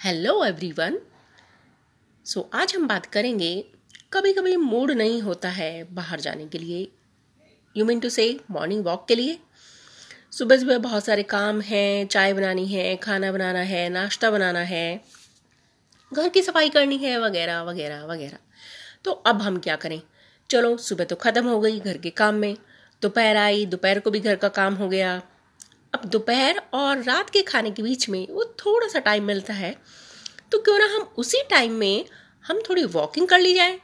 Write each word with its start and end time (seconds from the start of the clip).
Hello 0.00 0.44
everyone 0.44 0.98
so 2.26 2.50
आज 2.54 2.74
हम 2.74 2.86
बात 2.88 3.06
करेंगे 3.06 3.64
कभी 4.12 4.32
कभी 4.32 4.56
मूड 4.56 4.90
नहीं 4.90 5.22
होता 5.22 5.48
है 5.48 5.94
बाहर 5.94 6.20
जाने 6.20 6.46
के 6.46 6.58
लिए। 6.58 6.88
You 7.76 7.84
mean 7.84 8.00
to 8.00 8.08
say 8.08 8.40
morning 8.50 8.84
walk 8.84 9.08
के 9.08 9.14
लिए? 9.14 9.38
सुबह 10.30 10.56
सुबह 10.56 10.78
बहुत 10.78 11.04
सारे 11.04 11.22
काम 11.22 11.60
हैं, 11.60 12.06
चाय 12.06 12.32
बनानी 12.32 12.66
है, 12.66 12.96
खाना 12.96 13.32
बनाना 13.32 13.58
है, 13.58 13.88
नाश्ता 13.88 14.30
बनाना 14.30 14.60
है, 14.60 15.04
घर 16.12 16.28
की 16.28 16.42
सफ़ाई 16.42 16.68
करनी 16.68 16.96
है, 16.96 17.18
वगैरह 17.18 17.62
वगैरह 17.62 18.04
वगैरह। 18.04 18.38
तो 19.04 19.10
अब 19.10 19.42
हम 19.42 19.58
क्या 19.58 19.76
करें? 19.76 20.02
चलो, 20.50 20.76
सुबह 20.76 21.04
तो 21.04 21.16
ख़त्म 21.16 21.48
हो 21.48 21.60
गई 21.60 21.80
घर 21.80 21.98
के 21.98 22.10
काम 22.10 22.34
में। 22.34 22.56
दोपहर 23.02 23.36
आई, 23.36 23.66
दोपहर 23.66 24.00
को 24.00 24.10
भी 24.10 24.20
घर 24.20 24.36
का 24.36 24.48
काम 24.48 24.74
हो 24.74 24.88
गया। 24.88 25.22
अब 26.00 26.06
दोपहर 26.06 26.62
और 26.74 27.02
रात 27.02 27.30
के 27.30 27.42
खाने 27.42 27.70
के 27.70 27.82
बीच 27.82 28.08
में 28.08 28.26
वो 28.30 28.44
थोड़ा 28.44 28.88
सा 28.88 28.98
टाइम 28.98 29.24
मिलता 29.24 29.54
है। 29.54 29.76
तो 30.52 30.58
क्यों 30.58 30.78
ना 30.78 30.84
हम 30.84 31.02
उसी 31.16 31.42
टाइम 31.50 31.72
में 31.72 32.04
हम 32.46 32.60
थोड़ी 32.70 32.84
वॉकिंग 32.84 33.28
कर 33.28 33.38
ली 33.38 33.54
जाए। 33.54 33.80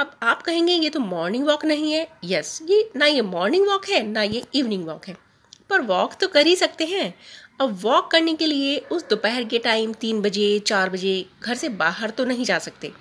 अब 0.00 0.18
आप 0.22 0.42
कहेंगे, 0.42 0.72
ये 0.72 0.90
तो 0.90 1.00
मॉर्निंग 1.00 1.46
वॉक 1.46 1.64
नहीं 1.64 1.92
है। 1.92 2.08
यस 2.24 2.58
ये 2.62 2.90
ना 2.96 3.06
ये 3.06 3.22
मॉर्निंग 3.22 3.66
वॉक 3.66 3.88
है, 3.88 4.02
ना 4.06 4.22
ये 4.22 4.44
इवनिंग 4.54 4.86
वॉक 4.86 5.06
है। 5.08 5.16
पर 5.70 5.80
वॉक 5.80 6.14
तो 6.14 6.28
कर 6.28 6.46
ही 6.46 6.56
सकते 6.56 6.86
हैं। 6.86 7.14
अब 7.60 7.78
वॉक 7.82 8.10
करने 8.10 8.34
के 8.34 8.46
लिए 8.46 8.78
उस 8.78 9.08
दोपहर 9.08 9.44
के 9.44 9.58
टाइम 9.58 9.92
तीन 9.92 10.22
बजे, 10.22 10.58
चार 10.58 10.90
बजे 10.90 11.26
घर 11.42 11.54
से 11.54 11.68
बाहर 11.68 12.10
तो 12.10 12.24
नहीं 12.24 12.44
जा 12.44 12.58
सकते। 12.58 12.92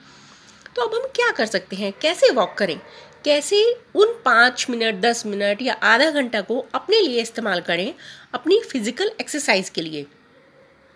तो 0.75 0.81
अब 0.81 0.93
हम 0.95 1.07
क्या 1.16 1.31
कर 1.31 1.45
सकते 1.45 1.75
हैं? 1.75 1.93
कैसे 2.02 2.30
वॉक 2.31 2.53
करें? 2.57 2.79
कैसे 3.25 3.63
उन 3.95 4.13
पाँच 4.25 4.66
मिनट, 4.70 4.95
दस 4.95 5.25
मिनट 5.25 5.62
या 5.62 5.73
आधा 5.73 6.09
घंटा 6.12 6.41
को 6.41 6.66
अपने 6.75 7.02
लिए 7.02 7.21
इस्तेमाल 7.21 7.62
करें 7.62 7.93
अपनी 8.34 8.59
फ़िज़िकल 8.62 9.12
एक्सरसाइज 9.21 9.70
के 9.70 9.81
लिए? 9.81 10.05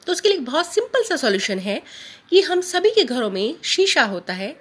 तो 0.08 0.12
उसके 0.12 0.30
लिए 0.30 0.40
बहुत 0.40 0.74
सिंपल 0.74 1.04
सा 1.04 1.16
सॉल्यूशन 1.16 1.60
है 1.60 1.82
कि 2.30 2.42
हम 2.42 2.62
सभी 2.62 2.90
के 2.90 3.04
घरों 3.04 3.30
में 3.30 3.56
शीशा 3.64 4.04
होता 4.04 4.34
है, 4.34 4.56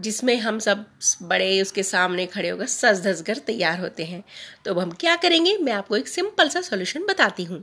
जिसमें 0.00 0.36
हम 0.38 0.58
सब 0.58 0.84
बड़े 1.22 1.60
उसके 1.62 1.82
सामने 1.82 2.26
खड़े 2.26 2.48
होकर 2.48 2.66
सज 2.66 3.00
धस 3.00 3.22
कर 3.22 3.36
तैयार 3.36 3.80
होते 3.80 4.04
हैं। 4.04 4.22
तो 4.64 4.70
अब 4.70 4.78
हम 4.78 4.90
क्या 4.90 5.16
करेंगे? 5.16 5.56
मैं 5.58 5.72
आपको 5.72 5.96
एक 5.96 6.08
सिंपल 6.08 6.48
सा 6.48 6.60
सॉल्यूशन 6.60 7.04
बताती 7.04 7.44
हूँ। 7.44 7.62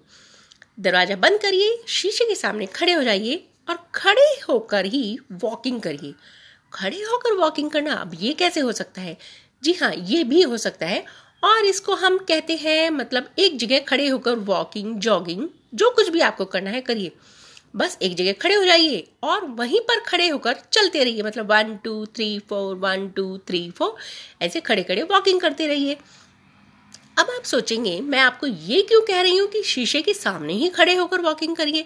दरवाज़ा 0.80 1.16
बंद 1.16 1.39
करिए, 1.42 1.78
शीशे 1.88 2.26
के 2.26 2.36
सामने 2.36 2.66
खड़े 2.66 2.94
हो 2.94 3.04
जाइए 3.04 3.44
और 3.70 3.78
खड़े 3.95 4.30
होकर 4.50 4.86
ही 4.86 5.17
वॉकिंग 5.32 5.82
करिए। 5.82 6.14
खड़े 6.74 7.02
होकर 7.02 7.34
वॉकिंग 7.34 7.70
करना 7.72 7.94
अब 7.94 8.12
ये 8.20 8.34
कैसे 8.34 8.60
हो 8.60 8.72
सकता 8.72 9.02
है? 9.02 9.18
जी 9.64 9.74
हाँ 9.74 9.94
ये 9.96 10.24
भी 10.24 10.42
हो 10.42 10.58
सकता 10.58 10.86
है। 10.86 11.04
और 11.44 11.66
इसको 11.66 11.96
हम 11.96 12.18
कहते 12.18 12.56
हैं 12.56 12.90
मतलब 12.90 13.30
एक 13.40 13.58
जगह 13.60 13.80
खड़े 13.80 14.08
होकर 14.08 14.36
वॉकिंग 14.42 14.96
जॉगिंग 15.00 15.48
जो 15.74 15.90
कुछ 15.90 16.10
भी 16.10 16.20
आपको 16.22 16.46
करना 16.46 16.70
है 16.70 16.82
करिए। 16.82 17.12
बस 17.76 17.98
एक 18.02 18.16
जगह 18.16 18.34
खड़े 18.34 18.56
हो 18.56 18.64
जाइए 18.64 19.08
और 19.24 19.46
वहीं 19.52 19.80
पर 19.80 20.00
खड़े 20.00 20.28
होकर 20.28 20.56
चलते 20.72 21.04
रहिए। 21.04 21.24
मतलब 21.24 21.52
one 21.52 21.76
two 21.84 22.06
three 22.06 22.38
four 22.40 22.76
one 22.76 23.08
two 23.10 23.38
three 23.48 23.70
four 23.72 23.96
ऐसे 24.42 24.60
खड़े 24.62 24.84
खड़े 24.84 25.04
वॉकिंग 25.04 25.42
करते 25.42 25.68
रहिए। 25.68 25.98
अब 27.20 27.30
आप 27.30 27.44
सोचेंगे, 27.44 28.00
मैं 28.02 28.20
आपको 28.20 28.48
ये 28.48 28.82
क्यों 28.82 29.02
कह 29.02 29.22
रही 29.22 29.38
हूँ 29.38 29.48
कि 29.48 29.62
शीशे 29.64 30.02
के 30.02 30.14
सामने 30.14 30.54
ही 30.54 30.70
खड़े 30.70 30.96
होकर 30.96 31.22
वॉकिंग 31.22 31.56
करिए? 31.56 31.86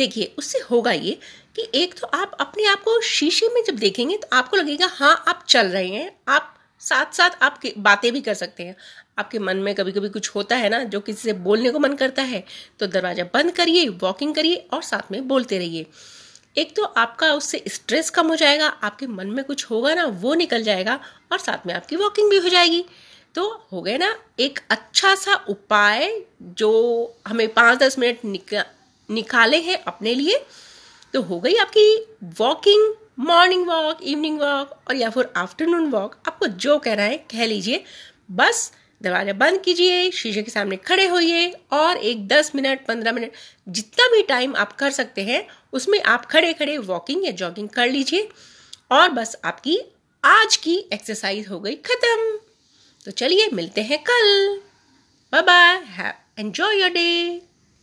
देखिए, 0.00 0.32
उससे 0.38 0.58
होगा 0.70 0.92
ये 0.92 1.18
कि 1.56 1.68
एक 1.74 1.94
तो 2.00 2.06
आप 2.08 2.36
अपने 2.40 2.66
आप 2.66 2.82
को 2.82 3.00
शीशे 3.02 3.48
में 3.54 3.62
जब 3.66 3.76
देखेंगे 3.78 4.16
तो 4.16 4.28
आपको 4.32 4.56
लगेगा 4.56 4.86
हाँ 4.90 5.14
आप 5.28 5.44
चल 5.48 5.68
रहे 5.68 5.88
हैं, 5.88 6.10
आप 6.28 6.54
साथ 6.82 7.12
साथ 7.14 7.42
आप 7.42 7.60
बातें 7.78 8.12
भी 8.12 8.20
कर 8.20 8.34
सकते 8.34 8.62
हैं। 8.62 8.76
आपके 9.18 9.38
मन 9.38 9.56
में 9.58 9.74
कभी 9.74 9.92
कभी 9.92 10.08
कुछ 10.08 10.28
होता 10.34 10.56
है 10.56 10.68
ना, 10.68 10.82
जो 10.84 11.00
किसी 11.00 11.22
से 11.22 11.32
बोलने 11.40 11.70
को 11.70 11.78
मन 11.78 11.94
करता 11.94 12.22
है 12.24 12.44
तो 12.80 12.86
दरवाज़ा 12.86 13.24
बंद 13.34 13.52
करिए 13.52 13.88
वॉकिंग 14.00 14.34
करिए 14.34 14.56
और 14.72 14.82
साथ 14.82 15.12
में 15.12 15.26
बोलते 15.28 15.58
रहिए। 15.58 15.86
एक 16.56 16.74
तो 16.76 16.84
आपका 16.84 17.32
उससे 17.34 17.62
स्ट्रेस 17.68 18.10
कम 18.10 18.28
हो 18.28 18.36
जाएगा, 18.36 18.66
आपके 18.66 19.06
मन 19.08 19.26
में 19.26 19.44
कुछ 19.44 19.64
होगा 19.70 19.94
ना, 19.94 20.04
वो 20.04 20.34
निकल 20.34 20.62
जाएगा 20.62 20.98
और 21.32 21.38
साथ 21.38 21.66
में 21.66 21.74
आपकी 21.74 21.96
वॉकिंग 21.96 22.30
भी 22.30 22.38
हो 22.38 22.48
जाएगी। 22.48 22.84
तो 23.34 23.48
हो 23.72 23.82
गए 23.82 23.98
ना, 23.98 24.14
एक 24.40 24.58
अच्छा 24.70 25.14
सा 25.16 25.34
उपाय 25.48 26.12
जो 26.58 26.70
हमें 27.26 27.48
पाँच 27.54 27.78
दस 27.78 27.98
मिनट 27.98 28.24
निकाले 29.10 29.56
हैं 29.56 29.84
अपने 29.84 30.14
लिए 30.14 30.46
तो 31.14 31.22
हो 31.22 31.40
गई 31.40 31.54
आपकी 31.54 32.16
walking 32.24 32.94
morning 33.18 33.66
walk 33.66 34.02
evening 34.02 34.40
walk 34.40 34.70
और 34.88 34.96
या 34.96 35.10
फिर 35.10 35.28
आफ्टरनून 35.36 35.86
वॉक 35.86 36.16
आपको 36.28 36.46
जो 36.46 36.78
कहना 36.78 37.02
है, 37.02 37.16
कह 37.16 37.46
लीजिए। 37.46 37.84
बस, 38.30 38.72
दरवाज़ा 39.02 39.32
बंद 39.32 39.60
कीजिए, 39.60 40.10
शीशे 40.10 40.42
के 40.42 40.50
सामने 40.50 40.76
खड़े 40.76 41.06
होइए, 41.06 41.54
और 41.72 41.96
एक 41.96 42.28
दस 42.28 42.52
मिनट, 42.54 42.86
पंद्रह 42.86 43.12
मिनट, 43.12 43.32
जितना 43.68 44.08
भी 44.08 44.22
टाइम 44.22 44.56
आप 44.56 44.72
कर 44.72 44.90
सकते 44.90 45.22
हैं, 45.22 45.46
उसमें 45.72 46.02
आप 46.02 46.26
खड़े 46.26 46.52
खड़े 46.52 46.78
वॉकिंग 46.78 47.24
या 47.24 47.30
जॉगिंग 47.30 47.68
कर 47.68 47.88
लीजिए। 47.88 48.28
और 48.90 49.08
बस 49.08 49.36
आपकी 49.44 49.78
आज 50.24 50.56
की 50.56 50.76
एक्सरसाइज 50.92 51.48
हो 51.48 51.60
गई 51.60 51.74
खत्म। 51.74 52.38
तो 53.04 53.10
चलिए 53.10 53.48
मिलते 53.52 53.80
हैं 53.80 54.02
कल। 54.02 54.60
Bye 55.32 55.42
bye 55.42 55.76
have 55.76 56.12
enjoy 56.38 56.80
your 56.80 56.90
day 56.90 57.42